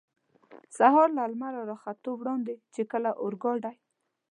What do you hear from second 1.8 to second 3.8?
ختو وړاندې، چې کله اورګاډی.